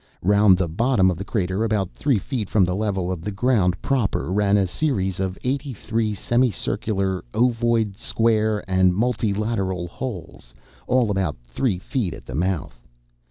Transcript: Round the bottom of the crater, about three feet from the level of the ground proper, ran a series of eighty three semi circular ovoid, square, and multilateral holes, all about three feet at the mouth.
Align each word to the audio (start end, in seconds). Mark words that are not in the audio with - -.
Round 0.23 0.57
the 0.57 0.67
bottom 0.67 1.11
of 1.11 1.17
the 1.17 1.23
crater, 1.23 1.63
about 1.63 1.91
three 1.93 2.17
feet 2.17 2.49
from 2.49 2.65
the 2.65 2.73
level 2.75 3.11
of 3.11 3.21
the 3.21 3.29
ground 3.29 3.79
proper, 3.83 4.31
ran 4.33 4.57
a 4.57 4.65
series 4.65 5.19
of 5.19 5.37
eighty 5.43 5.73
three 5.75 6.15
semi 6.15 6.49
circular 6.49 7.23
ovoid, 7.35 7.95
square, 7.97 8.67
and 8.67 8.95
multilateral 8.95 9.87
holes, 9.87 10.55
all 10.87 11.11
about 11.11 11.37
three 11.45 11.77
feet 11.77 12.15
at 12.15 12.25
the 12.25 12.33
mouth. 12.33 12.81